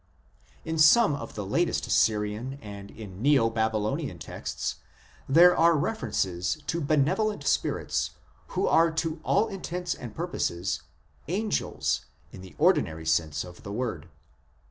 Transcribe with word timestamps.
In 0.65 0.79
some 0.79 1.13
of 1.13 1.35
the 1.35 1.45
latest 1.45 1.85
Assyrian 1.85 2.57
and 2.59 2.89
in 2.89 3.21
Neo 3.21 3.51
Baby 3.51 3.77
Ionian 3.77 4.17
texts 4.17 4.77
there 5.29 5.55
are 5.55 5.77
references 5.77 6.57
to 6.65 6.81
benevolent 6.81 7.43
spirits 7.45 8.09
who 8.47 8.65
are 8.65 8.89
to 8.93 9.19
all 9.21 9.47
intents 9.47 9.93
and 9.93 10.15
purposes 10.15 10.81
angels 11.27 12.07
in 12.31 12.41
the 12.41 12.55
ordinary 12.57 13.05
sense 13.05 13.43
of 13.43 13.61
the 13.61 13.71
word. 13.71 14.09